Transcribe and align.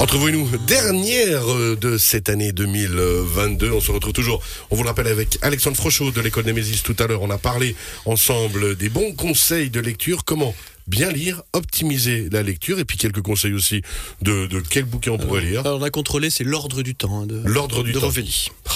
Entre 0.00 0.16
vous 0.16 0.28
et 0.28 0.32
nous, 0.32 0.48
dernière 0.66 1.46
euh, 1.52 1.76
de 1.76 1.98
cette 1.98 2.30
année 2.30 2.52
2022. 2.52 3.70
On 3.70 3.80
se 3.82 3.92
retrouve 3.92 4.14
toujours, 4.14 4.42
on 4.70 4.76
vous 4.76 4.82
le 4.82 4.88
rappelle, 4.88 5.08
avec 5.08 5.38
Alexandre 5.42 5.76
Frochot 5.76 6.10
de 6.10 6.20
l'école 6.22 6.46
Némésis 6.46 6.82
tout 6.82 6.96
à 6.98 7.06
l'heure. 7.06 7.20
On 7.20 7.28
a 7.28 7.36
parlé 7.36 7.76
ensemble 8.06 8.76
des 8.76 8.88
bons 8.88 9.12
conseils 9.12 9.68
de 9.68 9.78
lecture. 9.78 10.24
Comment 10.24 10.54
bien 10.86 11.12
lire, 11.12 11.42
optimiser 11.52 12.28
la 12.32 12.42
lecture 12.42 12.78
et 12.78 12.84
puis 12.86 12.96
quelques 12.96 13.20
conseils 13.20 13.52
aussi 13.52 13.82
de, 14.22 14.46
de 14.46 14.60
quel 14.60 14.84
bouquin 14.84 15.12
on 15.12 15.18
pourrait 15.18 15.42
lire. 15.42 15.60
Alors, 15.60 15.78
on 15.78 15.82
a 15.82 15.90
contrôlé, 15.90 16.30
c'est 16.30 16.44
l'ordre 16.44 16.82
du 16.82 16.94
temps. 16.94 17.22
hein, 17.22 17.26
L'ordre 17.44 17.84
du 17.84 17.92
de 17.92 18.00
temps. 18.00 18.10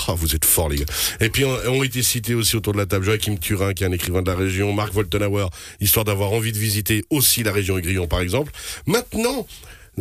Ah, 0.07 0.13
vous 0.15 0.35
êtes 0.37 0.45
forts, 0.45 0.69
les 0.69 0.77
gars. 0.77 0.85
Et 1.21 1.31
puis, 1.31 1.45
ont, 1.47 1.57
ont 1.69 1.83
été 1.83 2.03
cités 2.03 2.35
aussi 2.35 2.55
autour 2.55 2.75
de 2.75 2.79
la 2.79 2.87
table 2.87 3.07
Joachim 3.07 3.37
Turin, 3.37 3.73
qui 3.73 3.83
est 3.83 3.87
un 3.87 3.93
écrivain 3.93 4.21
de 4.23 4.31
la 4.31 4.37
région, 4.37 4.73
Marc 4.75 4.93
Woltenauer, 4.95 5.47
histoire 5.81 6.05
d'avoir 6.05 6.33
envie 6.33 6.53
de 6.53 6.59
visiter 6.59 7.03
aussi 7.11 7.43
la 7.43 7.51
région 7.51 7.79
Aiguillon, 7.79 8.07
par 8.07 8.21
exemple. 8.21 8.53
Maintenant, 8.87 9.47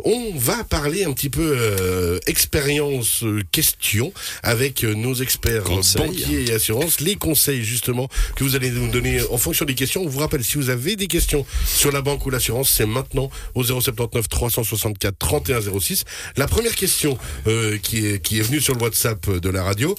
on 0.04 0.32
va 0.36 0.64
parler 0.64 1.04
un 1.04 1.14
petit 1.14 1.30
peu 1.30 1.56
euh, 1.58 2.20
expérience, 2.28 3.24
euh, 3.24 3.42
question 3.52 4.12
avec 4.42 4.84
euh, 4.84 4.94
nos 4.96 5.14
experts 5.16 5.64
Conseils. 5.64 6.02
banquiers 6.02 6.46
et 6.50 6.54
assurances, 6.54 7.00
les 7.00 7.16
conseils 7.16 7.64
justement 7.64 8.08
que 8.36 8.44
vous 8.44 8.56
allez 8.56 8.70
nous 8.72 8.90
donner 8.90 9.22
en 9.30 9.38
fonction 9.38 9.66
des 9.66 9.76
questions. 9.76 10.02
On 10.04 10.08
vous 10.08 10.20
rappelle, 10.20 10.44
si 10.44 10.58
vous 10.58 10.70
avez 10.70 10.96
des 10.96 11.08
questions 11.08 11.46
sur 11.68 11.92
la 11.92 12.02
banque 12.02 12.26
ou 12.26 12.30
l'assurance, 12.30 12.70
c'est 12.70 12.86
maintenant 12.86 13.30
au 13.56 13.64
079 13.64 14.28
364 14.28 15.18
31 15.18 15.62
06. 15.80 16.04
La 16.38 16.48
première 16.48 16.76
question 16.76 17.18
euh, 17.48 17.78
qui, 17.78 18.06
est, 18.08 18.20
qui 18.22 18.40
est 18.40 18.44
venue 18.44 18.62
sur 18.62 18.74
le 18.76 18.82
WhatsApp 18.82 19.30
de 19.30 19.50
la 19.50 19.64
radio, 19.64 19.96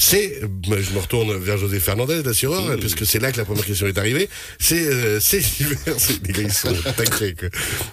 c'est, 0.00 0.40
je 0.64 0.92
me 0.94 0.98
retourne 1.00 1.36
vers 1.38 1.58
José 1.58 1.80
Fernandez, 1.80 2.22
l'assureur, 2.24 2.62
Mmh. 2.68 2.76
puisque 2.78 3.04
c'est 3.04 3.18
là 3.18 3.32
que 3.32 3.36
la 3.38 3.44
première 3.44 3.64
question 3.66 3.88
est 3.88 3.98
arrivée. 3.98 4.28
C'est, 4.60 4.86
euh, 4.86 5.18
c'est 5.20 5.38
l'hiver, 5.40 5.78
c'est- 5.98 6.24
les 6.24 6.32
gars, 6.32 6.42
ils 6.42 6.52
sont 6.52 6.72
taqués, 6.96 7.34
quoi. 7.34 7.48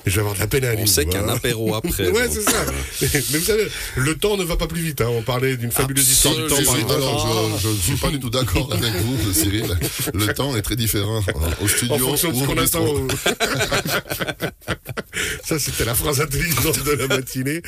Je 0.06 0.12
vais 0.12 0.20
avoir 0.20 0.36
de 0.36 0.40
la 0.40 0.46
peine 0.48 0.66
à 0.66 0.74
On 0.78 0.86
sait 0.86 1.06
qu'un 1.06 1.28
hein. 1.28 1.34
apéro 1.36 1.74
après. 1.74 2.10
Ouais, 2.16 2.28
c'est 2.30 2.44
ça. 2.44 2.64
Mais 3.02 3.08
vous 3.40 3.46
savez, 3.46 3.68
le 3.98 4.16
temps 4.16 4.38
ne 4.38 4.44
va 4.44 4.56
pas 4.56 4.68
plus 4.68 4.82
vite. 4.82 5.02
Hein. 5.02 5.08
On 5.10 5.24
parlait 5.24 5.58
d'une 5.58 5.72
fabuleuse 5.72 6.08
histoire 6.08 6.36
du 6.36 6.42
temps, 6.44 6.50
par 6.50 6.60
Absolument. 6.60 6.78
exemple. 6.96 7.04
Alors, 7.04 7.60
je, 7.60 7.68
ne 7.70 7.76
suis 7.78 7.96
pas 7.96 8.10
du 8.10 8.20
tout 8.20 8.30
d'accord 8.30 8.72
avec 8.72 8.94
vous, 9.02 9.34
Cyril. 9.34 9.66
Le 10.14 10.34
temps 10.34 10.56
est 10.56 10.62
très 10.62 10.76
différent 10.76 11.22
euh, 11.28 11.64
au 11.64 11.68
studio. 11.68 11.96
En 11.96 12.00
fonction 12.00 12.32
de 12.32 12.36
ce 12.38 12.44
qu'on 12.44 12.58
attend. 12.58 12.86
Ça, 15.46 15.60
c'était 15.60 15.86
la 15.86 15.94
phrase 15.96 16.22
intelligente 16.22 16.84
de 16.84 16.92
la 16.92 17.08
matinée. 17.08 17.62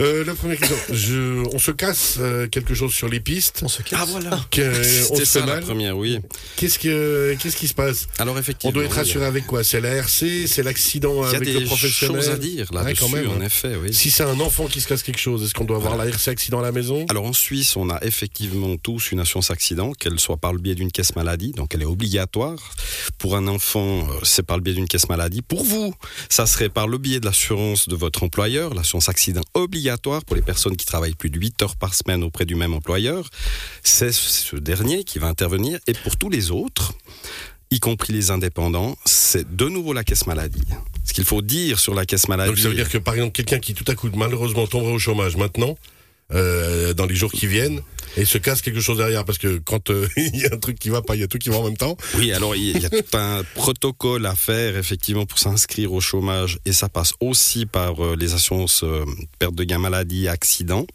Euh, 0.00 0.24
la 0.24 0.34
première 0.34 0.58
question. 0.58 0.76
Je, 0.92 1.42
on 1.52 1.58
se 1.58 1.70
casse 1.72 2.16
euh, 2.20 2.46
quelque 2.46 2.74
chose 2.74 2.92
sur 2.94 3.08
les 3.08 3.18
pistes. 3.20 3.60
On 3.62 3.68
se 3.68 3.82
casse. 3.82 3.98
Ah 4.00 4.04
voilà. 4.08 4.40
que- 4.50 4.60
on 4.70 5.14
C'était 5.14 5.24
se 5.24 5.24
ça 5.24 5.40
fait 5.40 5.46
la 5.46 5.60
première, 5.60 5.96
oui. 5.98 6.20
Qu'est-ce 6.56 6.78
que, 6.78 7.36
qu'est-ce 7.40 7.56
qui 7.56 7.66
se 7.68 7.74
passe 7.74 8.06
Alors 8.18 8.36
On 8.36 8.38
effectivement. 8.38 8.72
doit 8.72 8.84
être 8.84 8.92
rassuré 8.94 9.24
avec 9.26 9.46
quoi? 9.46 9.64
C'est 9.64 9.80
la 9.80 9.90
RC 9.94 10.46
C'est 10.46 10.62
l'accident 10.62 11.24
Il 11.26 11.32
y 11.32 11.34
a 11.34 11.36
avec 11.36 11.48
des 11.52 11.60
le 11.60 11.66
professionnel 11.66 12.22
choses 12.22 12.30
à 12.30 12.36
dire 12.36 12.68
Ouais, 12.72 12.84
là-dessus, 12.84 13.00
quand 13.02 13.08
même, 13.08 13.28
en 13.28 13.40
hein. 13.40 13.46
effet, 13.46 13.72
oui. 13.82 13.92
Si 13.92 14.10
c'est 14.10 14.22
un 14.24 14.38
enfant 14.40 14.66
qui 14.66 14.80
se 14.80 14.86
casse 14.86 15.02
quelque 15.02 15.20
chose, 15.20 15.42
est-ce 15.44 15.54
qu'on 15.54 15.64
doit 15.64 15.76
avoir 15.78 15.96
la 15.96 16.06
RC 16.06 16.30
accident 16.30 16.60
à 16.60 16.62
la 16.62 16.72
maison? 16.72 17.04
Alors 17.10 17.24
en 17.24 17.32
Suisse, 17.32 17.76
on 17.76 17.90
a 17.90 17.98
effectivement 18.04 18.76
tous 18.76 19.10
une 19.10 19.18
assurance 19.20 19.50
accident, 19.50 19.92
qu'elle 19.92 20.20
soit 20.20 20.36
par 20.36 20.52
le 20.52 20.60
biais 20.60 20.74
d'une 20.76 20.92
caisse 20.92 21.16
maladie, 21.16 21.50
donc 21.52 21.74
elle 21.74 21.82
est 21.82 21.86
obligatoire. 21.86 22.58
Pour 23.18 23.36
un 23.36 23.48
enfant, 23.48 24.00
euh, 24.08 24.12
c'est 24.22 24.44
par 24.44 24.56
le 24.56 24.62
biais 24.62 24.74
d'une 24.74 24.88
caisse 24.88 25.08
maladie. 25.08 25.42
Pour 25.42 25.64
vous, 25.64 25.94
ça 26.28 26.46
serait 26.46 26.68
par 26.68 26.86
le 26.88 26.98
biais 26.98 27.20
de 27.24 27.28
l'assurance 27.30 27.88
de 27.88 27.96
votre 27.96 28.22
employeur, 28.22 28.74
l'assurance 28.74 29.08
accident 29.08 29.40
obligatoire 29.54 30.22
pour 30.24 30.36
les 30.36 30.42
personnes 30.42 30.76
qui 30.76 30.84
travaillent 30.84 31.14
plus 31.14 31.30
de 31.30 31.40
8 31.40 31.62
heures 31.62 31.76
par 31.76 31.94
semaine 31.94 32.22
auprès 32.22 32.44
du 32.44 32.54
même 32.54 32.74
employeur. 32.74 33.30
C'est 33.82 34.12
ce 34.12 34.56
dernier 34.56 35.04
qui 35.04 35.18
va 35.18 35.28
intervenir. 35.28 35.78
Et 35.86 35.94
pour 35.94 36.18
tous 36.18 36.28
les 36.28 36.50
autres, 36.50 36.92
y 37.70 37.80
compris 37.80 38.12
les 38.12 38.30
indépendants, 38.30 38.96
c'est 39.06 39.56
de 39.56 39.68
nouveau 39.70 39.94
la 39.94 40.04
caisse 40.04 40.26
maladie. 40.26 40.68
Ce 41.04 41.14
qu'il 41.14 41.24
faut 41.24 41.40
dire 41.40 41.78
sur 41.78 41.94
la 41.94 42.04
caisse 42.04 42.28
maladie. 42.28 42.50
Donc 42.50 42.58
ça 42.58 42.68
veut 42.68 42.74
dire 42.74 42.90
que 42.90 42.98
par 42.98 43.14
exemple 43.14 43.32
quelqu'un 43.32 43.58
qui 43.58 43.72
tout 43.72 43.90
à 43.90 43.94
coup 43.94 44.10
malheureusement 44.14 44.66
tomberait 44.66 44.92
au 44.92 44.98
chômage 44.98 45.36
maintenant, 45.36 45.78
euh, 46.32 46.94
dans 46.94 47.06
les 47.06 47.14
jours 47.14 47.32
qui 47.32 47.46
viennent, 47.46 47.80
et 48.16 48.24
se 48.24 48.38
casse 48.38 48.62
quelque 48.62 48.80
chose 48.80 48.98
derrière 48.98 49.24
parce 49.24 49.38
que 49.38 49.58
quand 49.58 49.90
euh, 49.90 50.06
il 50.16 50.36
y 50.40 50.44
a 50.46 50.54
un 50.54 50.58
truc 50.58 50.78
qui 50.78 50.88
va 50.88 51.02
pas, 51.02 51.16
il 51.16 51.20
y 51.20 51.24
a 51.24 51.26
tout 51.28 51.38
qui 51.38 51.48
va 51.50 51.56
en 51.56 51.64
même 51.64 51.76
temps. 51.76 51.96
Oui, 52.16 52.32
alors 52.32 52.54
il 52.54 52.78
y 52.80 52.86
a 52.86 52.90
tout 52.90 53.16
un 53.16 53.42
protocole 53.54 54.24
à 54.26 54.36
faire 54.36 54.76
effectivement 54.76 55.26
pour 55.26 55.38
s'inscrire 55.38 55.92
au 55.92 56.00
chômage 56.00 56.58
et 56.64 56.72
ça 56.72 56.88
passe 56.88 57.12
aussi 57.20 57.66
par 57.66 58.04
euh, 58.04 58.16
les 58.16 58.34
assurances 58.34 58.84
perte 59.38 59.54
de 59.56 59.64
gain 59.64 59.78
maladie, 59.78 60.28
accident. 60.28 60.86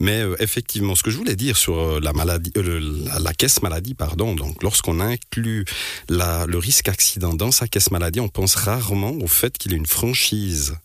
Mais 0.00 0.22
effectivement, 0.38 0.94
ce 0.94 1.02
que 1.02 1.10
je 1.10 1.16
voulais 1.16 1.36
dire 1.36 1.56
sur 1.56 2.00
la 2.00 2.12
maladie, 2.12 2.52
le- 2.56 2.78
la, 2.78 3.18
la 3.20 3.32
caisse 3.32 3.62
maladie, 3.62 3.94
pardon. 3.94 4.34
Donc, 4.34 4.62
lorsqu'on 4.62 5.00
inclut 5.00 5.64
la, 6.08 6.46
le 6.46 6.58
risque 6.58 6.88
accident 6.88 7.34
dans 7.34 7.50
sa 7.50 7.66
caisse 7.68 7.90
maladie, 7.90 8.20
on 8.20 8.28
pense 8.28 8.54
rarement 8.54 9.10
au 9.12 9.26
fait 9.26 9.56
qu'il 9.58 9.72
y 9.72 9.74
a 9.74 9.78
une 9.78 9.86
franchise 9.86 10.76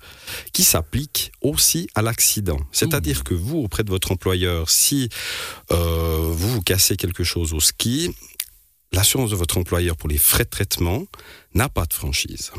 qui 0.53 0.63
s'applique 0.63 1.31
aussi 1.41 1.87
à 1.95 2.01
l'accident. 2.01 2.59
C'est-à-dire 2.71 3.23
que 3.23 3.33
vous, 3.33 3.61
auprès 3.69 3.83
de 3.83 3.91
votre 3.91 4.11
employeur, 4.11 4.67
si 4.67 5.09
euh, 5.71 6.17
vous 6.21 6.49
vous 6.55 6.61
cassez 6.63 6.97
quelque 6.97 7.23
chose 7.23 7.53
au 7.53 7.59
ski, 7.59 8.15
l'assurance 8.91 9.29
de 9.29 9.35
votre 9.35 9.59
employeur 9.59 9.95
pour 9.95 10.09
les 10.09 10.17
frais 10.17 10.43
de 10.43 10.49
traitement 10.49 11.05
n'a 11.53 11.69
pas 11.69 11.85
de 11.85 11.93
franchise. 11.93 12.51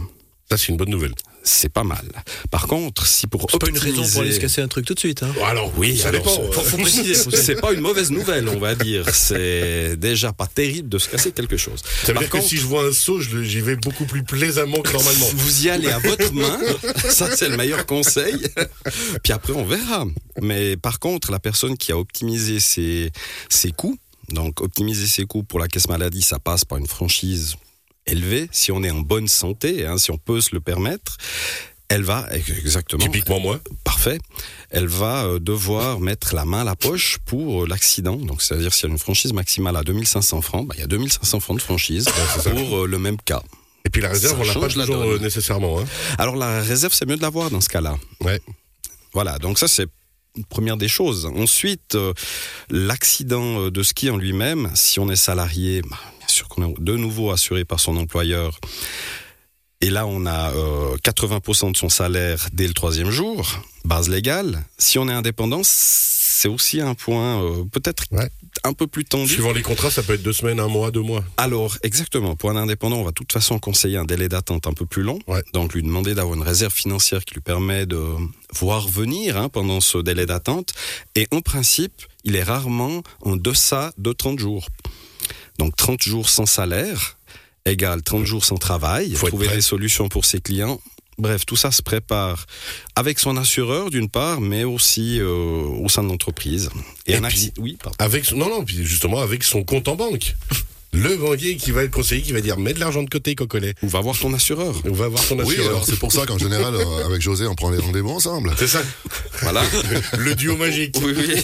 Ça 0.49 0.57
c'est 0.57 0.69
une 0.69 0.77
bonne 0.77 0.91
nouvelle. 0.91 1.15
C'est 1.43 1.71
pas 1.71 1.85
mal. 1.85 2.05
Par 2.51 2.67
contre, 2.67 3.07
si 3.07 3.27
pour 3.27 3.47
C'est 3.51 3.59
pas 3.59 3.69
une 3.71 3.79
raison 3.79 4.07
pour 4.07 4.21
aller 4.21 4.33
se 4.33 4.41
casser 4.41 4.61
un 4.61 4.69
truc 4.69 4.85
tout 4.85 4.93
de 4.95 4.99
suite. 4.99 5.23
Hein. 5.23 5.33
Alors 5.47 5.73
oui, 5.79 5.97
ça 5.97 6.09
alors, 6.09 6.21
dépend. 6.23 6.37
c'est- 6.37 6.53
Faut, 6.53 6.61
faut 6.61 6.77
préciser. 6.77 7.15
faut- 7.15 7.31
C'est 7.31 7.61
pas 7.61 7.73
une 7.73 7.81
mauvaise 7.81 8.11
nouvelle, 8.11 8.47
on 8.49 8.59
va 8.59 8.75
dire. 8.75 9.07
C'est 9.15 9.97
déjà 9.97 10.33
pas 10.35 10.47
terrible 10.47 10.89
de 10.91 10.99
se 10.99 11.09
casser 11.09 11.33
quelque 11.33 11.57
chose. 11.57 11.81
Ça 12.03 12.09
veut 12.09 12.15
Par 12.15 12.23
dire 12.25 12.31
contre, 12.31 12.45
que 12.45 12.49
si 12.51 12.57
je 12.59 12.67
vois 12.67 12.85
un 12.87 12.93
saut, 12.93 13.21
j'y 13.21 13.61
vais 13.61 13.77
beaucoup 13.77 14.05
plus 14.05 14.23
plaisamment 14.23 14.83
que 14.83 14.93
normalement. 14.93 15.27
vous 15.35 15.65
y 15.67 15.71
allez 15.71 15.89
à 15.89 15.99
votre 15.99 16.33
main, 16.35 16.61
ça 17.09 17.35
c'est 17.35 17.49
le 17.49 17.57
meilleur 17.57 17.87
conseil. 17.87 18.37
Puis 19.23 19.33
après 19.33 19.55
on 19.55 19.65
verra. 19.65 20.05
Mais 20.43 20.77
par 20.77 20.99
contre, 20.99 21.31
la 21.33 21.39
personne 21.39 21.77
qui 21.79 21.91
a 21.93 21.99
optimisé 21.99 22.61
ses, 22.61 23.11
ses 23.49 23.73
coûts, 23.73 23.97
donc 24.29 24.61
optimiser 24.61 25.07
ses 25.07 25.25
coûts 25.25 25.43
pour 25.43 25.59
la 25.59 25.69
caisse 25.69 25.89
maladie, 25.89 26.23
ça 26.23 26.39
passe 26.39 26.65
par 26.65 26.79
une 26.79 26.87
franchise 26.87 27.57
élevée. 28.07 28.49
Si 28.53 28.73
on 28.73 28.83
est 28.83 28.91
en 28.91 29.01
bonne 29.01 29.29
santé, 29.29 29.87
hein, 29.87 29.99
si 29.99 30.11
on 30.11 30.19
peut 30.19 30.41
se 30.41 30.51
le 30.55 30.61
permettre, 30.61 31.17
elle 31.89 32.03
va 32.03 32.29
exactement. 32.33 33.03
Typiquement 33.05 33.41
moi. 33.41 33.61
Parfait. 33.85 34.19
Elle 34.71 34.87
va 34.87 35.25
euh, 35.25 35.39
devoir 35.41 35.99
mettre 36.01 36.35
la 36.37 36.45
main 36.45 36.61
à 36.61 36.65
la 36.65 36.77
poche 36.77 37.19
pour 37.27 37.65
euh, 37.65 37.67
l'accident. 37.67 38.15
Donc, 38.17 38.43
c'est-à-dire 38.43 38.73
s'il 38.73 38.85
y 38.89 38.91
a 38.91 38.93
une 38.93 38.99
franchise 38.99 39.33
maximale 39.33 39.77
à 39.77 39.83
2500 39.83 40.41
francs, 40.43 40.69
bah, 40.69 40.75
il 40.77 40.81
y 40.81 40.85
a 40.85 40.87
2500 40.87 41.41
francs 41.41 41.57
de 41.59 41.63
franchise 41.63 42.07
pour 42.45 42.79
euh, 42.79 42.87
le 42.87 42.99
même 42.99 43.17
cas. 43.17 43.43
Et 43.85 43.91
puis 43.91 44.03
la 44.03 44.11
réserve, 44.11 44.35
Ça 44.35 44.43
on 44.43 44.47
l'a 44.47 44.55
pas 44.69 44.75
la 44.77 44.87
toujours 44.87 45.03
donne. 45.03 45.15
euh, 45.15 45.19
nécessairement. 45.19 45.81
Hein. 45.81 45.85
Alors, 46.19 46.37
la 46.37 46.61
réserve, 46.61 46.93
c'est 46.95 47.07
mieux 47.07 47.17
de 47.17 47.23
l'avoir 47.23 47.51
dans 47.51 47.61
ce 47.61 47.69
cas-là. 47.71 47.99
Ouais. 48.21 48.41
Voilà. 49.13 49.39
Donc, 49.39 49.59
ça, 49.59 49.67
c'est 49.67 49.87
première 50.49 50.77
des 50.77 50.87
choses. 50.87 51.27
Ensuite, 51.35 51.97
euh, 51.97 52.13
l'accident 52.71 53.69
de 53.69 53.83
ski 53.83 54.11
en 54.11 54.17
lui-même, 54.17 54.71
si 54.75 55.01
on 55.01 55.11
est 55.11 55.17
salarié, 55.17 55.83
bah, 55.83 55.97
de 56.79 56.97
nouveau 56.97 57.31
assuré 57.31 57.65
par 57.65 57.81
son 57.81 57.97
employeur. 57.97 58.59
Et 59.83 59.89
là, 59.89 60.07
on 60.07 60.27
a 60.27 60.53
euh, 60.53 60.97
80% 60.99 61.73
de 61.73 61.77
son 61.77 61.89
salaire 61.89 62.49
dès 62.53 62.67
le 62.69 62.75
troisième 62.75 63.11
jour, 63.11 63.49
base 63.85 64.11
légale. 64.11 64.63
Si 64.77 64.99
on 64.99 65.09
est 65.09 65.13
indépendant, 65.13 65.63
c'est 65.65 66.49
aussi 66.49 66.83
un 66.83 66.95
point 66.95 67.43
euh, 67.43 67.65
peut-être 67.65 68.05
Ouais. 68.11 68.29
un 68.65 68.75
peu 68.75 68.87
plus 68.87 69.07
tendu. 69.07 69.33
Suivant 69.33 69.53
les 69.53 69.63
contrats, 69.63 69.91
ça 69.91 70.03
peut 70.03 70.13
être 70.15 70.23
deux 70.23 70.35
semaines, 70.35 70.61
un 70.61 70.69
mois, 70.69 70.91
deux 70.91 71.01
mois. 71.01 71.25
Alors, 71.39 71.79
exactement. 71.83 72.37
Pour 72.37 72.51
un 72.51 72.57
indépendant, 72.57 72.97
on 72.97 73.05
va 73.05 73.11
de 73.11 73.15
toute 73.15 73.33
façon 73.33 73.59
conseiller 73.59 73.97
un 73.97 74.05
délai 74.05 74.29
d'attente 74.29 74.67
un 74.67 74.75
peu 74.75 74.85
plus 74.85 75.03
long. 75.03 75.19
Ouais. 75.27 75.43
Donc, 75.55 75.73
lui 75.73 75.83
demander 75.83 76.13
d'avoir 76.15 76.37
une 76.37 76.43
réserve 76.43 76.75
financière 76.75 77.25
qui 77.25 77.33
lui 77.33 77.41
permet 77.41 77.87
de 77.87 78.03
voir 78.55 78.87
venir 78.87 79.39
hein, 79.39 79.49
pendant 79.49 79.81
ce 79.81 79.97
délai 79.97 80.27
d'attente. 80.27 80.75
Et 81.15 81.27
en 81.31 81.41
principe, 81.41 82.03
il 82.25 82.37
est 82.37 82.43
rarement 82.43 83.03
en 83.23 83.37
deçà 83.37 83.93
de 83.97 84.13
30 84.13 84.39
jours. 84.41 84.67
Donc, 85.61 85.77
30 85.77 86.03
jours 86.03 86.29
sans 86.31 86.47
salaire 86.47 87.19
égale 87.67 88.03
30 88.03 88.25
jours 88.25 88.45
sans 88.47 88.57
travail. 88.57 89.13
Faut 89.15 89.29
Trouver 89.29 89.49
des 89.49 89.61
solutions 89.61 90.09
pour 90.09 90.25
ses 90.25 90.41
clients. 90.41 90.81
Bref, 91.19 91.45
tout 91.45 91.55
ça 91.57 91.71
se 91.71 91.83
prépare 91.83 92.47
avec 92.97 93.19
son 93.19 93.37
assureur 93.37 93.91
d'une 93.91 94.09
part, 94.09 94.41
mais 94.41 94.65
aussi 94.65 95.21
euh, 95.21 95.27
au 95.29 95.87
sein 95.91 96.03
de 96.03 96.09
l'entreprise. 96.09 96.71
Et 97.07 97.17
un 97.17 97.21
puis- 97.21 97.49
acci- 97.49 97.53
oui, 97.59 97.77
pardon. 97.83 97.95
Avec 97.99 98.25
son... 98.25 98.37
Non, 98.37 98.49
non, 98.49 98.65
puis 98.65 98.77
justement 98.87 99.21
avec 99.21 99.45
son 99.45 99.63
compte 99.63 99.87
en 99.89 99.97
banque. 99.97 100.35
Le 100.93 101.17
banquier 101.17 101.57
qui 101.57 101.71
va 101.71 101.85
être 101.85 101.93
conseiller, 101.93 102.21
qui 102.23 102.33
va 102.33 102.41
dire 102.41 102.59
mets 102.59 102.73
de 102.75 102.81
l'argent 102.81 103.03
de 103.05 103.09
côté, 103.09 103.37
cocolet. 103.37 103.75
Ou 103.83 103.89
va 103.89 104.01
voir 104.01 104.19
ton 104.19 104.35
assureur. 104.35 104.75
On 104.85 104.93
va 104.93 105.07
voir 105.07 105.25
ton 105.25 105.39
Oui, 105.39 105.53
assureur. 105.55 105.69
alors 105.69 105.87
c'est 105.87 105.99
pour 105.99 106.11
ça 106.13 106.27
qu'en 106.27 106.37
général, 106.39 106.75
euh, 106.75 107.07
avec 107.07 107.23
José, 107.23 107.47
on 107.47 107.55
prend 107.55 107.71
les 107.71 107.79
rendez-vous 107.79 108.11
ensemble. 108.11 108.53
C'est 108.59 108.67
ça, 108.67 108.83
Voilà. 109.43 109.63
le 110.19 110.35
duo 110.35 110.57
magique. 110.57 110.97
oui, 111.03 111.15
oui. 111.17 111.37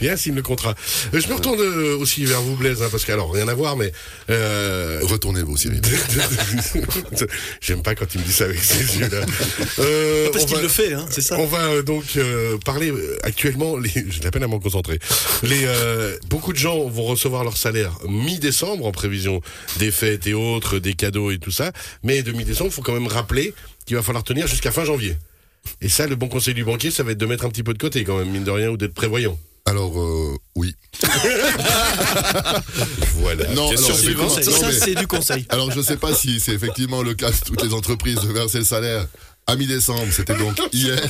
Bien, 0.00 0.16
signe 0.16 0.34
le 0.34 0.42
contrat. 0.42 0.74
Euh, 1.12 1.20
je 1.20 1.28
me 1.28 1.34
retourne 1.34 1.60
euh, 1.60 1.98
aussi 1.98 2.24
vers 2.24 2.40
vous, 2.40 2.56
Blaise, 2.56 2.82
hein, 2.82 2.88
parce 2.90 3.04
que, 3.04 3.12
alors, 3.12 3.30
rien 3.32 3.46
à 3.48 3.54
voir, 3.54 3.76
mais... 3.76 3.92
Euh... 4.30 5.00
Retournez-vous, 5.02 5.56
Cyril. 5.58 5.82
J'aime 7.60 7.82
pas 7.82 7.94
quand 7.94 8.06
il 8.14 8.20
me 8.20 8.24
dit 8.26 8.32
ça 8.32 8.44
avec 8.44 8.58
ses 8.58 8.98
yeux-là. 8.98 9.24
Euh, 9.80 10.28
Parce 10.32 10.44
on 10.44 10.46
qu'il 10.46 10.56
va- 10.56 10.62
le 10.62 10.68
fait, 10.68 10.92
hein, 10.94 11.06
c'est 11.10 11.20
ça. 11.20 11.38
On 11.38 11.46
va 11.46 11.82
donc 11.82 12.04
euh, 12.16 12.56
parler 12.64 12.92
actuellement, 13.22 13.76
les, 13.76 13.90
j'ai 13.94 14.20
de 14.20 14.24
la 14.24 14.30
peine 14.30 14.42
à 14.42 14.46
m'en 14.46 14.58
concentrer. 14.60 14.98
Les, 15.42 15.64
euh, 15.64 16.16
beaucoup 16.28 16.52
de 16.52 16.58
gens 16.58 16.88
vont 16.88 17.04
recevoir 17.04 17.44
leur 17.44 17.56
salaire 17.56 17.98
mi-décembre, 18.08 18.86
prévision 18.94 19.40
des 19.78 19.90
fêtes 19.90 20.26
et 20.26 20.34
autres, 20.34 20.78
des 20.78 20.94
cadeaux 20.94 21.30
et 21.30 21.38
tout 21.38 21.50
ça. 21.50 21.72
Mais 22.02 22.22
demi-décembre, 22.22 22.70
il 22.72 22.74
faut 22.74 22.82
quand 22.82 22.94
même 22.94 23.06
rappeler 23.06 23.54
qu'il 23.84 23.96
va 23.96 24.02
falloir 24.02 24.24
tenir 24.24 24.46
jusqu'à 24.46 24.72
fin 24.72 24.84
janvier. 24.84 25.16
Et 25.80 25.88
ça, 25.88 26.06
le 26.06 26.16
bon 26.16 26.28
conseil 26.28 26.54
du 26.54 26.64
banquier, 26.64 26.90
ça 26.90 27.02
va 27.02 27.12
être 27.12 27.18
de 27.18 27.26
mettre 27.26 27.44
un 27.44 27.48
petit 27.50 27.62
peu 27.62 27.72
de 27.74 27.78
côté 27.78 28.04
quand 28.04 28.16
même, 28.18 28.30
mine 28.30 28.44
de 28.44 28.50
rien, 28.50 28.70
ou 28.70 28.76
d'être 28.76 28.94
prévoyant. 28.94 29.38
Alors, 29.66 29.98
euh, 29.98 30.36
oui. 30.56 30.74
Voilà. 33.14 33.48
Non, 33.54 33.68
alors, 33.70 33.78
sûr, 33.82 33.94
c'est 33.96 34.06
du 34.06 34.12
effectivement, 34.12 34.28
conseil. 34.28 34.46
non, 34.46 34.58
Ça, 34.58 34.72
c'est 34.72 34.94
du 34.94 35.06
conseil. 35.06 35.46
Alors, 35.48 35.70
je 35.70 35.80
sais 35.80 35.96
pas 35.96 36.14
si 36.14 36.38
c'est 36.40 36.52
effectivement 36.52 37.02
le 37.02 37.14
cas 37.14 37.30
de 37.30 37.36
toutes 37.44 37.62
les 37.62 37.72
entreprises 37.72 38.20
de 38.20 38.30
verser 38.32 38.58
le 38.58 38.64
salaire 38.64 39.06
à 39.46 39.56
mi-décembre. 39.56 40.12
C'était 40.12 40.36
donc 40.36 40.60
hier. 40.72 41.00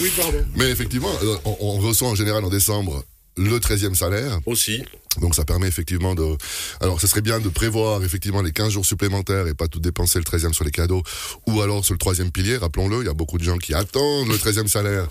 Oui, 0.00 0.10
pardon. 0.16 0.44
Mais 0.56 0.70
effectivement, 0.70 1.12
euh, 1.22 1.36
on, 1.44 1.56
on 1.60 1.78
reçoit 1.78 2.08
en 2.08 2.14
général 2.16 2.44
en 2.44 2.50
décembre 2.50 3.04
le 3.36 3.58
13e 3.58 3.94
salaire. 3.94 4.38
Aussi. 4.46 4.82
Donc 5.20 5.34
ça 5.34 5.44
permet 5.44 5.68
effectivement 5.68 6.14
de... 6.14 6.36
Alors 6.80 7.00
ce 7.00 7.06
serait 7.06 7.20
bien 7.20 7.40
de 7.40 7.48
prévoir 7.48 8.02
effectivement 8.02 8.42
les 8.42 8.52
15 8.52 8.70
jours 8.70 8.86
supplémentaires 8.86 9.46
et 9.46 9.54
pas 9.54 9.68
tout 9.68 9.80
dépenser 9.80 10.18
le 10.18 10.24
13e 10.24 10.52
sur 10.52 10.64
les 10.64 10.70
cadeaux 10.70 11.02
ou 11.46 11.60
alors 11.60 11.84
sur 11.84 11.94
le 11.94 11.98
troisième 11.98 12.30
pilier. 12.30 12.56
Rappelons-le, 12.56 13.02
il 13.02 13.06
y 13.06 13.10
a 13.10 13.14
beaucoup 13.14 13.38
de 13.38 13.44
gens 13.44 13.58
qui 13.58 13.74
attendent 13.74 14.28
le 14.28 14.36
13e 14.36 14.66
salaire 14.66 15.06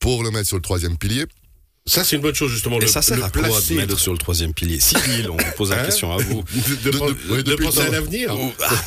pour 0.00 0.22
le 0.22 0.30
mettre 0.30 0.46
sur 0.46 0.56
le 0.56 0.62
troisième 0.62 0.96
pilier. 0.96 1.24
Ça, 1.88 2.04
c'est 2.04 2.16
une 2.16 2.22
bonne 2.22 2.34
chose, 2.34 2.50
justement. 2.52 2.78
Le, 2.78 2.86
ça 2.86 3.02
sert 3.02 3.16
le 3.16 3.24
à 3.24 3.30
quoi 3.30 3.42
de 3.42 3.74
mettre 3.74 3.98
sur 3.98 4.12
le 4.12 4.18
troisième 4.18 4.52
pilier 4.54 4.78
Cyril, 4.80 5.28
on 5.30 5.36
vous 5.36 5.52
pose 5.56 5.70
la 5.70 5.80
Hein 5.80 5.84
question 5.84 6.12
à 6.12 6.18
vous. 6.18 6.44
De, 6.84 7.54
penser 7.56 7.80
à 7.80 7.88
l'avenir. 7.90 8.34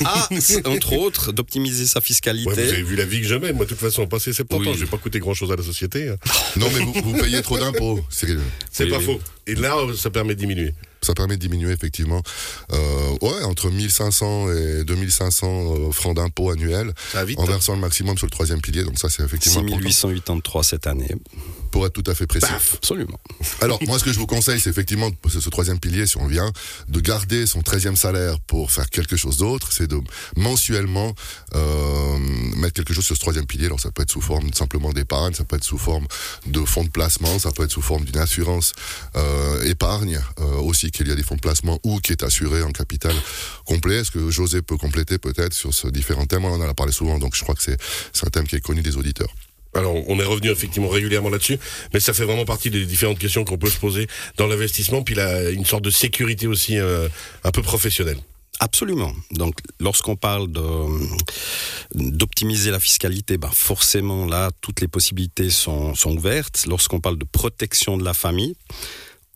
Ah, 0.05 0.27
entre 0.65 0.93
autres, 0.93 1.31
d'optimiser 1.31 1.85
sa 1.85 1.99
Ouais, 1.99 2.05
fiscalité. 2.05 2.49
vous 2.51 2.59
avez 2.59 2.83
vu 2.83 2.95
la 2.95 3.05
vie 3.05 3.21
que 3.21 3.27
je 3.27 3.35
mène. 3.35 3.55
Moi, 3.55 3.65
de 3.65 3.69
toute 3.69 3.79
façon, 3.79 4.07
passé 4.07 4.33
70 4.33 4.67
ans, 4.67 4.73
je 4.73 4.79
vais 4.79 4.85
pas 4.85 4.97
coûter 4.97 5.19
grand 5.19 5.33
chose 5.33 5.51
à 5.51 5.55
la 5.55 5.63
société. 5.63 6.09
hein. 6.09 6.15
Non 6.57 6.67
mais 6.73 6.79
vous, 6.79 6.93
vous 6.93 7.17
payez 7.17 7.41
trop 7.41 7.57
d'impôts, 7.57 7.99
Cyril. 8.09 8.39
C'est 8.71 8.85
Oui, 8.85 8.89
pas 8.91 8.97
oui. 8.97 9.05
faux. 9.05 9.19
Et 9.47 9.55
là, 9.55 9.75
ça 9.97 10.09
permet 10.09 10.35
de 10.35 10.39
diminuer. 10.39 10.73
Ça 11.01 11.13
permet 11.13 11.35
de 11.35 11.41
diminuer 11.41 11.71
effectivement, 11.71 12.21
euh, 12.71 12.77
ouais, 13.21 13.43
entre 13.43 13.69
1500 13.71 14.51
et 14.53 14.83
2500 14.83 15.47
euh, 15.87 15.91
francs 15.91 16.15
d'impôts 16.15 16.51
annuels 16.51 16.93
Ça 17.11 17.19
va 17.19 17.25
vite. 17.25 17.39
en 17.39 17.43
hein. 17.43 17.47
versant 17.47 17.73
le 17.73 17.79
maximum 17.81 18.17
sur 18.17 18.27
le 18.27 18.31
troisième 18.31 18.61
pilier. 18.61 18.83
Donc 18.83 18.99
ça 18.99 19.09
c'est 19.09 19.23
effectivement 19.23 19.61
important, 19.61 19.77
6883 19.81 20.63
cette 20.63 20.85
année. 20.87 21.09
Pour 21.71 21.85
être 21.85 21.93
tout 21.93 22.09
à 22.09 22.13
fait 22.13 22.27
précis. 22.27 22.47
Paf. 22.47 22.75
Absolument. 22.75 23.19
Alors, 23.61 23.79
moi, 23.87 23.97
ce 23.97 24.03
que 24.03 24.13
je 24.13 24.19
vous 24.19 24.27
conseille, 24.27 24.59
c'est 24.59 24.69
effectivement, 24.69 25.09
ce, 25.27 25.39
ce 25.39 25.49
troisième 25.49 25.79
pilier, 25.79 26.05
si 26.05 26.17
on 26.17 26.27
vient, 26.27 26.51
de 26.87 26.99
garder 26.99 27.45
son 27.45 27.61
13e 27.61 27.95
salaire 27.95 28.39
pour 28.41 28.71
faire 28.71 28.89
quelque 28.89 29.15
chose 29.15 29.37
d'autre. 29.37 29.71
C'est 29.71 29.87
de 29.87 29.99
mensuellement 30.35 31.13
euh, 31.55 32.17
mettre 32.57 32.73
quelque 32.73 32.93
chose 32.93 33.05
sur 33.05 33.15
ce 33.15 33.21
troisième 33.21 33.45
pilier. 33.45 33.65
Alors, 33.65 33.79
ça 33.79 33.91
peut 33.91 34.03
être 34.03 34.11
sous 34.11 34.21
forme 34.21 34.53
simplement 34.53 34.91
d'épargne, 34.91 35.33
ça 35.33 35.43
peut 35.43 35.55
être 35.55 35.63
sous 35.63 35.77
forme 35.77 36.05
de 36.45 36.63
fonds 36.65 36.83
de 36.83 36.89
placement, 36.89 37.39
ça 37.39 37.51
peut 37.51 37.63
être 37.63 37.71
sous 37.71 37.81
forme 37.81 38.05
d'une 38.05 38.17
assurance 38.17 38.73
euh, 39.15 39.63
épargne 39.63 40.19
euh, 40.39 40.57
aussi, 40.57 40.91
qu'il 40.91 41.07
y 41.07 41.11
a 41.11 41.15
des 41.15 41.23
fonds 41.23 41.35
de 41.35 41.41
placement 41.41 41.79
ou 41.83 41.99
qui 41.99 42.11
est 42.11 42.23
assuré 42.23 42.63
en 42.63 42.71
capital 42.71 43.15
complet. 43.65 43.97
Est-ce 43.97 44.11
que 44.11 44.29
José 44.29 44.61
peut 44.61 44.77
compléter 44.77 45.17
peut-être 45.17 45.53
sur 45.53 45.73
ce 45.73 45.87
différent 45.87 46.25
thème? 46.25 46.45
On 46.45 46.53
en 46.53 46.61
a 46.61 46.73
parlé 46.73 46.91
souvent, 46.91 47.17
donc 47.17 47.35
je 47.35 47.43
crois 47.43 47.55
que 47.55 47.63
c'est 47.63 47.77
c'est 48.13 48.25
un 48.25 48.29
thème 48.29 48.47
qui 48.47 48.55
est 48.55 48.61
connu 48.61 48.81
des 48.81 48.97
auditeurs. 48.97 49.33
Alors, 49.73 49.95
on 50.07 50.19
est 50.19 50.25
revenu 50.25 50.49
effectivement 50.49 50.89
régulièrement 50.89 51.29
là-dessus, 51.29 51.57
mais 51.93 51.99
ça 51.99 52.13
fait 52.13 52.25
vraiment 52.25 52.45
partie 52.45 52.69
des 52.69 52.85
différentes 52.85 53.19
questions 53.19 53.45
qu'on 53.45 53.57
peut 53.57 53.69
se 53.69 53.79
poser 53.79 54.07
dans 54.37 54.47
l'investissement, 54.47 55.01
puis 55.01 55.15
une 55.17 55.65
sorte 55.65 55.83
de 55.83 55.89
sécurité 55.89 56.47
aussi 56.47 56.77
euh, 56.77 57.07
un 57.43 57.51
peu 57.51 57.61
professionnelle. 57.61 58.17
Absolument. 58.59 59.11
Donc, 59.31 59.55
lorsqu'on 59.79 60.15
parle 60.15 60.47
d'optimiser 61.95 62.69
la 62.69 62.79
fiscalité, 62.79 63.37
ben 63.37 63.49
forcément, 63.51 64.27
là, 64.27 64.51
toutes 64.61 64.81
les 64.81 64.87
possibilités 64.87 65.49
sont 65.49 65.95
ouvertes. 66.05 66.65
Lorsqu'on 66.67 66.99
parle 66.99 67.17
de 67.17 67.25
protection 67.25 67.97
de 67.97 68.03
la 68.03 68.13
famille, 68.13 68.55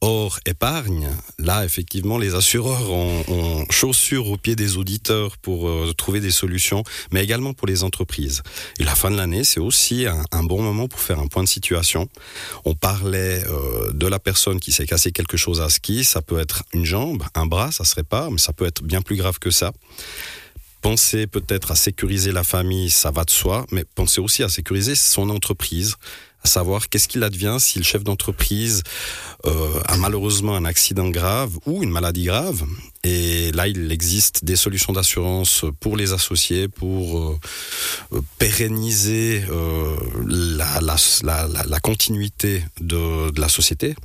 hors 0.06 0.40
épargne, 0.46 1.10
là, 1.40 1.66
effectivement, 1.66 2.20
les 2.20 2.36
assureurs 2.36 2.92
ont, 2.92 3.24
ont 3.28 3.66
chaussures 3.72 4.30
aux 4.30 4.38
pieds 4.38 4.56
des 4.56 4.78
auditeurs 4.78 5.38
pour 5.38 5.68
euh, 5.68 5.94
trouver 5.98 6.20
des 6.20 6.30
solutions, 6.30 6.84
mais 7.12 7.24
également 7.24 7.54
pour 7.54 7.68
les 7.68 7.84
entreprises. 7.84 8.44
Et 8.80 8.84
la 8.84 8.94
fin 8.94 9.10
de 9.10 9.18
l'année, 9.18 9.44
c'est 9.44 9.60
aussi 9.60 10.06
un, 10.06 10.44
bon 10.44 10.62
moment 10.62 10.88
pour 10.88 11.00
faire 11.00 11.20
un 11.20 11.28
point 11.28 11.42
de 11.42 11.48
situation. 11.48 12.08
On 12.66 12.76
parlait 12.76 13.44
euh, 13.48 13.92
de 13.94 14.06
la 14.06 14.20
personne 14.20 14.60
qui 14.60 14.72
s'est 14.72 14.86
cassé 14.86 15.12
quelque 15.12 15.38
chose 15.38 15.60
à 15.60 15.70
ski, 15.70 16.04
ça 16.04 16.22
peut 16.22 16.40
être 16.40 16.64
une 16.74 16.86
jambe, 16.86 17.24
un 17.34 17.48
bras, 17.48 17.72
ça 17.72 17.84
serait 17.84 18.04
pas, 18.04 18.30
mais 18.30 18.38
ça 18.38 18.54
peut 18.54 18.66
être 18.66 18.84
bien 18.84 19.02
plus 19.02 19.16
grave 19.16 19.40
que 19.40 19.50
ça. 19.50 19.72
Pensez 20.86 21.26
peut-être 21.26 21.72
à 21.72 21.76
sécuriser 21.76 22.32
la 22.32 22.44
famille, 22.44 22.92
ça 22.92 23.10
va 23.10 23.24
de 23.24 23.32
soi, 23.32 23.66
mais 23.72 23.86
pensez 23.96 24.22
aussi 24.22 24.44
à 24.44 24.50
sécuriser 24.50 24.94
son 24.94 25.32
entreprise, 25.32 25.96
à 26.44 26.48
savoir 26.48 26.90
qu'est-ce 26.90 27.08
qu'il 27.08 27.24
advient 27.24 27.58
si 27.60 27.80
le 27.80 27.84
chef 27.84 28.04
d'entreprise 28.04 28.84
euh, 29.48 29.82
a 29.88 29.98
malheureusement 29.98 30.56
un 30.56 30.64
accident 30.64 31.10
grave 31.10 31.58
ou 31.66 31.82
une 31.82 31.90
maladie 31.90 32.26
grave. 32.26 32.66
Et 33.04 33.52
là, 33.54 33.68
il 33.68 33.92
existe 33.92 34.46
des 34.46 34.56
solutions 34.56 34.94
d'assurance 34.94 35.66
pour 35.80 35.98
les 35.98 36.14
associés, 36.14 36.68
pour 36.68 37.20
euh, 37.20 38.22
pérenniser 38.38 39.44
euh, 39.50 39.96
la, 40.24 41.80
continuité 41.80 42.64
de, 42.80 43.32
la 43.40 43.50
société. 43.50 43.96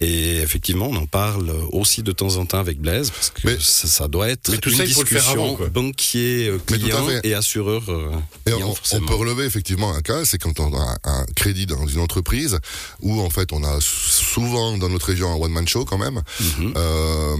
Et 0.00 0.36
effectivement, 0.38 0.86
on 0.88 0.96
en 0.96 1.06
parle 1.06 1.50
aussi 1.72 2.02
de 2.02 2.12
temps 2.12 2.36
en 2.36 2.46
temps 2.46 2.58
avec 2.58 2.80
Blaise, 2.80 3.10
parce 3.10 3.30
que 3.30 3.40
Mais- 3.46 3.58
ça, 3.60 3.88
ça 3.88 4.08
doit 4.08 4.28
être 4.28 4.50
Mais 4.50 4.58
tout 4.58 4.70
une 4.70 4.76
ça, 4.76 4.84
discussion 4.84 5.56
avant, 5.56 5.68
banquier, 5.68 6.52
client 6.66 7.08
et 7.24 7.34
assureur. 7.34 7.82
euh, 7.88 8.10
Et 8.46 8.52
client, 8.52 8.74
on, 8.92 9.00
peut 9.06 9.14
relever 9.14 9.44
effectivement 9.44 9.92
un 9.92 10.00
cas, 10.02 10.24
c'est 10.24 10.38
quand 10.38 10.60
on 10.60 10.72
a 10.78 10.96
un, 11.04 11.24
crédit 11.34 11.66
dans 11.66 11.86
une 11.86 12.00
entreprise 12.00 12.58
où 13.00 13.20
en 13.20 13.30
fait 13.30 13.52
on 13.52 13.64
a 13.64 13.78
souvent 13.80 14.78
dans 14.78 14.88
notre 14.88 15.06
région 15.06 15.32
un 15.32 15.36
one 15.36 15.52
man 15.52 15.66
show 15.66 15.84
quand 15.84 15.98
même. 15.98 16.22
Mhm. 16.40 16.74
Euh, 16.76 17.36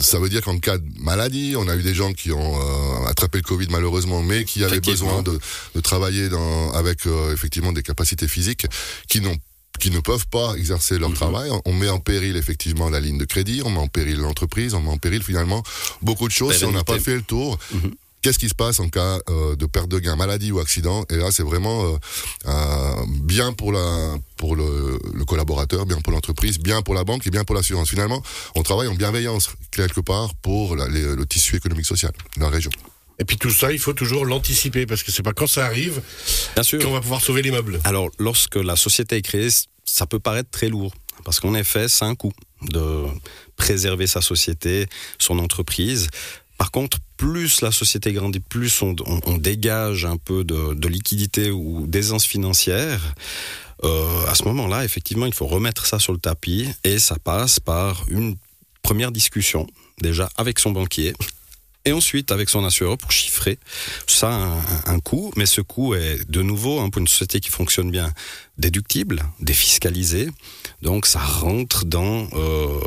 ça 0.00 0.18
veut 0.18 0.28
dire 0.28 0.42
qu'en 0.42 0.58
cas 0.58 0.78
de 0.78 0.84
maladie, 1.00 1.54
on 1.56 1.68
a 1.68 1.76
eu 1.76 1.82
des 1.82 1.94
gens 1.94 2.12
qui 2.12 2.32
ont 2.32 2.56
euh, 2.60 3.06
attrapé 3.06 3.38
le 3.38 3.44
Covid 3.44 3.68
malheureusement, 3.70 4.22
mais 4.22 4.44
qui 4.44 4.64
avaient 4.64 4.80
besoin 4.80 5.22
de, 5.22 5.38
de 5.74 5.80
travailler 5.80 6.28
dans, 6.28 6.72
avec 6.72 7.06
euh, 7.06 7.32
effectivement 7.34 7.72
des 7.72 7.82
capacités 7.82 8.28
physiques 8.28 8.66
qui 9.08 9.20
n'ont 9.20 9.36
qui 9.78 9.90
ne 9.90 10.00
peuvent 10.00 10.26
pas 10.28 10.54
exercer 10.56 10.98
leur 10.98 11.08
Mhm. 11.10 11.14
travail. 11.16 11.50
On 11.64 11.72
met 11.72 11.88
en 11.88 12.00
péril 12.00 12.36
effectivement 12.36 12.90
la 12.90 13.00
ligne 13.00 13.18
de 13.18 13.24
crédit, 13.24 13.62
on 13.64 13.70
met 13.70 13.78
en 13.78 13.88
péril 13.88 14.16
l'entreprise, 14.18 14.74
on 14.74 14.80
met 14.80 14.90
en 14.90 14.98
péril 14.98 15.22
finalement 15.22 15.62
beaucoup 16.02 16.28
de 16.28 16.32
choses 16.32 16.56
si 16.58 16.64
on 16.64 16.72
n'a 16.72 16.84
pas 16.84 16.98
fait 16.98 17.14
le 17.14 17.22
tour. 17.22 17.58
Mhm. 17.72 17.94
Qu'est-ce 18.20 18.40
qui 18.40 18.48
se 18.48 18.54
passe 18.54 18.80
en 18.80 18.88
cas 18.88 19.20
euh, 19.30 19.54
de 19.54 19.64
perte 19.66 19.88
de 19.88 20.00
gain, 20.00 20.16
maladie 20.16 20.50
ou 20.50 20.58
accident? 20.58 21.04
Et 21.08 21.16
là, 21.16 21.30
c'est 21.30 21.44
vraiment 21.44 21.84
euh, 21.86 21.96
euh, 22.46 23.04
bien 23.22 23.52
pour 23.52 23.70
la 23.72 24.16
pour 24.36 24.56
le, 24.56 24.98
le 25.14 25.24
collaborateur, 25.24 25.86
bien 25.86 26.00
pour 26.00 26.12
l'entreprise, 26.12 26.58
bien 26.58 26.82
pour 26.82 26.94
la 26.94 27.04
banque 27.04 27.26
et 27.28 27.30
bien 27.30 27.44
pour 27.44 27.54
l'assurance. 27.54 27.88
Finalement, 27.88 28.20
on 28.56 28.62
travaille 28.64 28.88
en 28.88 28.94
bienveillance 28.96 29.50
quelque 29.70 30.00
part 30.00 30.34
pour 30.42 30.74
la- 30.74 30.88
les- 30.88 31.14
le 31.14 31.26
tissu 31.26 31.54
économique 31.56 31.86
social 31.86 32.10
de 32.36 32.40
la 32.42 32.48
région. 32.48 32.70
Et 33.20 33.24
puis 33.24 33.36
tout 33.36 33.50
ça, 33.50 33.72
il 33.72 33.78
faut 33.78 33.92
toujours 33.94 34.24
l'anticiper, 34.24 34.86
parce 34.86 35.02
que 35.02 35.10
c'est 35.12 35.22
pas 35.22 35.32
quand 35.32 35.46
ça 35.48 35.64
arrive 35.66 36.00
qu'on 36.82 36.92
va 36.92 37.00
pouvoir 37.00 37.20
sauver 37.20 37.42
les 37.42 37.50
meubles. 37.50 37.80
Alors, 37.84 38.08
lorsque 38.18 38.56
la 38.56 38.76
société 38.76 39.16
est 39.16 39.22
créée, 39.22 39.48
ça 39.84 40.06
peut 40.06 40.20
paraître 40.20 40.50
très 40.50 40.68
lourd. 40.68 40.94
Parce 41.24 41.40
qu'en 41.40 41.54
effet, 41.54 41.88
c'est 41.88 42.04
un 42.04 42.14
coût 42.14 42.32
de 42.62 43.04
préserver 43.56 44.06
sa 44.06 44.20
société, 44.20 44.86
son 45.18 45.38
entreprise. 45.40 46.06
Par 46.58 46.70
contre, 46.70 46.98
plus 47.16 47.60
la 47.60 47.72
société 47.72 48.12
grandit, 48.12 48.38
plus 48.40 48.82
on, 48.82 48.94
on- 49.06 49.20
on 49.24 49.36
dégage 49.36 50.04
un 50.04 50.16
peu 50.16 50.44
de, 50.44 50.74
de 50.74 50.88
liquidité 50.88 51.50
ou 51.50 51.86
d'aisance 51.88 52.24
financière. 52.24 53.00
Euh, 53.84 54.26
à 54.26 54.34
ce 54.34 54.44
moment-là, 54.44 54.84
effectivement, 54.84 55.26
il 55.26 55.34
faut 55.34 55.46
remettre 55.46 55.86
ça 55.86 55.98
sur 55.98 56.12
le 56.12 56.18
tapis 56.18 56.68
et 56.84 56.98
ça 56.98 57.16
passe 57.18 57.58
par 57.60 58.04
une 58.08 58.36
première 58.82 59.12
discussion, 59.12 59.66
déjà 60.00 60.28
avec 60.36 60.58
son 60.60 60.70
banquier, 60.70 61.12
et 61.88 61.92
ensuite 61.92 62.30
avec 62.32 62.48
son 62.48 62.64
assureur 62.64 62.98
pour 62.98 63.10
chiffrer 63.10 63.58
ça 64.06 64.30
un, 64.30 64.60
un 64.86 65.00
coût, 65.00 65.32
mais 65.36 65.46
ce 65.46 65.60
coût 65.60 65.94
est 65.94 66.30
de 66.30 66.42
nouveau 66.42 66.80
hein, 66.80 66.90
pour 66.90 67.00
une 67.00 67.08
société 67.08 67.40
qui 67.40 67.48
fonctionne 67.48 67.90
bien 67.90 68.12
déductible, 68.58 69.22
défiscalisé, 69.40 70.28
donc 70.82 71.06
ça 71.06 71.20
rentre 71.20 71.84
dans 71.84 72.28
euh, 72.34 72.80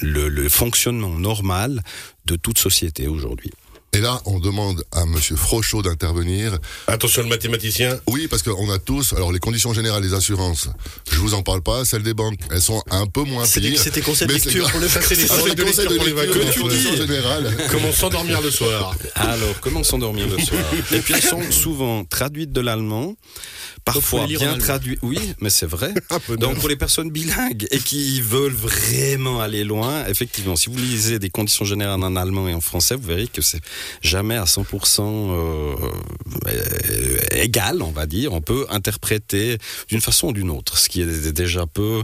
le 0.00 0.48
fonctionnement 0.48 1.18
normal 1.18 1.82
de 2.24 2.36
toute 2.36 2.58
société 2.58 3.08
aujourd'hui. 3.08 3.52
Et 3.96 4.00
là, 4.00 4.20
on 4.26 4.38
demande 4.38 4.84
à 4.92 5.06
Monsieur 5.06 5.36
Frochot 5.36 5.80
d'intervenir. 5.80 6.58
Attention 6.86 7.22
le 7.22 7.28
mathématicien. 7.30 7.98
Oui, 8.08 8.26
parce 8.28 8.42
qu'on 8.42 8.68
a 8.70 8.78
tous, 8.78 9.14
alors 9.14 9.32
les 9.32 9.38
conditions 9.38 9.72
générales 9.72 10.02
des 10.02 10.12
assurances, 10.12 10.68
je 11.10 11.16
vous 11.18 11.32
en 11.32 11.42
parle 11.42 11.62
pas, 11.62 11.86
celles 11.86 12.02
des 12.02 12.12
banques, 12.12 12.38
elles 12.50 12.60
sont 12.60 12.82
un 12.90 13.06
peu 13.06 13.22
moins 13.22 13.44
des- 13.54 13.60
pires. 13.62 13.80
c'est 13.80 13.92
tes 13.92 14.02
conseils 14.02 14.28
de 14.28 14.34
lecture 14.34 14.70
pour 14.70 14.80
le 14.80 14.88
Ça, 14.96 15.00
c'est 15.00 15.14
les 15.14 15.24
Alors, 15.24 15.36
conseils 15.38 15.48
les 15.48 15.54
de 15.56 15.62
lecture 15.64 15.84
pour 15.96 16.04
les 16.04 16.12
lecture 16.12 16.42
vacances. 16.42 16.58
en 16.58 16.60
conditions 16.60 16.96
générales. 16.96 17.56
Comment 17.70 17.92
s'endormir 17.92 18.42
le 18.42 18.50
soir? 18.50 18.94
Alors, 19.14 19.60
comment 19.62 19.82
s'endormir 19.82 20.26
le 20.28 20.44
soir? 20.44 20.60
Et 20.92 20.98
puis 20.98 21.14
elles 21.14 21.22
sont 21.22 21.50
souvent 21.50 22.04
traduites 22.04 22.52
de 22.52 22.60
l'allemand 22.60 23.14
parfois 23.86 24.26
bien 24.26 24.40
allemand. 24.40 24.58
traduits. 24.58 24.98
Oui, 25.02 25.18
mais 25.40 25.48
c'est 25.48 25.66
vrai. 25.66 25.94
Un 26.10 26.18
peu 26.18 26.36
Donc 26.36 26.58
pour 26.58 26.68
les 26.68 26.76
personnes 26.76 27.10
bilingues 27.10 27.66
et 27.70 27.78
qui 27.78 28.20
veulent 28.20 28.52
vraiment 28.52 29.40
aller 29.40 29.64
loin, 29.64 30.04
effectivement, 30.06 30.56
si 30.56 30.68
vous 30.68 30.76
lisez 30.76 31.18
des 31.18 31.30
conditions 31.30 31.64
générales 31.64 32.02
en 32.02 32.16
allemand 32.16 32.48
et 32.48 32.54
en 32.54 32.60
français, 32.60 32.96
vous 32.96 33.06
verrez 33.06 33.28
que 33.28 33.40
c'est 33.42 33.60
jamais 34.02 34.36
à 34.36 34.44
100% 34.44 35.00
euh, 35.00 35.74
euh, 36.46 37.18
égal, 37.30 37.80
on 37.80 37.92
va 37.92 38.06
dire. 38.06 38.32
On 38.32 38.40
peut 38.40 38.66
interpréter 38.70 39.58
d'une 39.88 40.00
façon 40.00 40.28
ou 40.28 40.32
d'une 40.32 40.50
autre, 40.50 40.76
ce 40.78 40.88
qui 40.88 41.00
est 41.00 41.32
déjà 41.32 41.66
peu. 41.66 42.02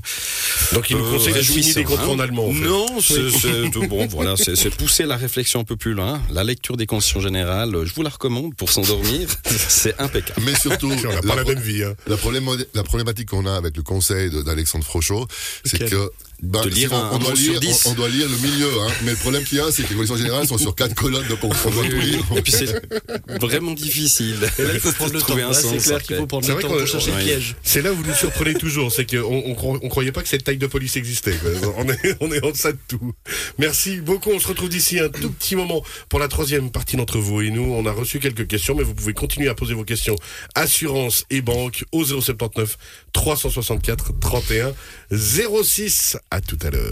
Donc 0.73 0.89
il 0.91 0.97
nous 0.97 1.11
conseille 1.11 1.33
de 1.33 1.39
réjouissant, 1.39 1.81
des 1.81 1.85
contrats 1.85 2.05
hein. 2.07 2.11
en 2.11 2.19
allemand. 2.21 2.49
en 2.49 2.53
fait. 2.53 2.65
Non, 2.65 2.87
c'est 3.01 3.89
bon. 3.89 4.07
Voilà, 4.07 4.37
c'est 4.37 4.55
c'est 4.55 4.71
pousser 4.71 5.05
la 5.05 5.17
réflexion 5.17 5.61
un 5.61 5.65
peu 5.65 5.77
plus 5.77 5.95
loin. 5.95 6.23
La 6.31 6.45
lecture 6.45 6.77
des 6.77 6.87
conditions 6.87 7.21
générales, 7.21 7.85
je 7.85 7.93
vous 7.93 8.03
la 8.03 8.11
recommande 8.11 8.55
pour 8.55 8.71
s'endormir. 8.71 9.29
c'est 9.45 10.01
impeccable. 10.01 10.41
Mais 10.45 10.55
surtout, 10.55 10.93
On 10.93 11.13
n'a 11.13 11.23
pas 11.23 11.35
la 11.35 11.45
même 11.45 11.59
vie. 11.59 11.72
Hein. 11.81 11.95
la, 12.07 12.17
probléma- 12.17 12.57
la 12.75 12.83
problématique 12.83 13.31
qu'on 13.31 13.47
a 13.47 13.55
avec 13.55 13.77
le 13.77 13.83
conseil 13.83 14.31
d'Alexandre 14.45 14.85
Frochot, 14.85 15.27
c'est 15.65 15.79
que 15.89 16.11
ben, 16.43 16.61
De 16.63 16.69
lire 16.71 16.89
si 16.89 16.95
on, 16.95 16.99
un- 16.99 17.11
on 17.13 17.15
un 17.15 17.19
doit 17.21 17.37
sur 17.37 17.53
lire, 17.53 17.61
dix. 17.61 17.87
on, 17.87 17.91
on 17.91 17.95
doit 17.95 18.09
lire 18.09 18.29
le 18.29 18.37
milieu. 18.37 18.69
Hein. 18.81 18.89
Mais 19.05 19.13
le 19.13 19.17
problème 19.17 19.45
qu'il 19.45 19.59
y 19.59 19.61
a, 19.61 19.71
c'est 19.71 19.85
que 19.85 19.91
les 19.91 19.95
conditions 19.95 20.17
générales 20.17 20.47
sont 20.47 20.59
sur 20.59 20.75
quatre 20.75 20.95
colonnes, 20.95 21.27
donc 21.29 21.39
on, 21.45 21.49
on 21.67 21.71
doit 21.71 21.85
tout 21.89 21.97
lire. 21.97 22.21
Et 22.37 22.43
puis 22.43 22.53
c'est 22.53 22.75
vraiment 23.41 23.73
difficile. 23.73 24.37
Et 24.59 24.63
là, 24.63 24.71
il 24.75 24.81
faut 24.81 24.93
prendre 24.95 25.13
le 25.15 25.21
temps. 25.23 25.37
Là, 25.37 25.53
c'est 25.53 25.77
clair 25.79 26.03
qu'il 26.03 26.17
faut 26.17 26.27
prendre 26.27 26.47
le 26.47 26.53
vrai 26.55 26.63
temps 26.63 26.69
pour 26.69 26.87
chercher 26.87 27.13
ouais. 27.13 27.19
le 27.19 27.25
piège. 27.25 27.57
C'est 27.63 27.83
là 27.83 27.93
où 27.93 27.97
vous 27.97 28.05
nous 28.07 28.15
surprenez 28.15 28.55
toujours, 28.55 28.91
c'est 28.93 29.07
qu'on 29.09 29.23
on, 29.23 29.55
cro- 29.55 29.79
on 29.83 29.89
croyait 29.89 30.13
pas 30.13 30.23
que 30.23 30.29
cette 30.29 30.45
taille 30.45 30.59
de 30.59 30.67
police 30.67 30.97
existait. 30.97 31.39
On 31.77 31.89
est, 31.89 32.17
on 32.21 32.33
est 32.33 32.45
en 32.45 32.51
deçà 32.51 32.73
de 32.73 32.79
tout. 32.89 33.13
Merci 33.59 34.01
beaucoup. 34.01 34.31
On 34.31 34.39
se 34.41 34.49
retrouve 34.49 34.69
d'ici 34.69 34.99
un 34.99 35.09
tout 35.09 35.31
petit 35.31 35.55
moment 35.57 35.83
pour 36.09 36.19
la 36.19 36.29
troisième 36.29 36.71
partie 36.71 36.97
d'entre 36.97 37.19
vous 37.19 37.41
et 37.41 37.51
nous. 37.51 37.63
On 37.73 37.87
a 37.87 37.93
reçu 37.93 38.19
quelques 38.19 38.47
questions, 38.47 38.75
mais 38.75 38.83
vous 38.83 38.95
pouvez 38.95 39.15
continuer 39.15 39.49
à 39.49 39.55
poser 39.55 39.75
vos 39.75 39.85
questions 39.85 40.17
assurance 40.55 41.25
et 41.31 41.41
banque 41.41 41.85
au 41.93 42.05
079 42.05 42.77
364 43.13 44.19
31 44.21 44.73
06. 45.11 46.17
À 46.31 46.41
tout 46.41 46.59
à 46.63 46.71
l'heure. 46.71 46.91